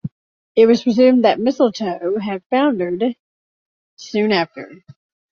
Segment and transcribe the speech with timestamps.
[0.55, 3.15] It was presumed that "Mistletoe" had foundered
[3.97, 4.83] soon after.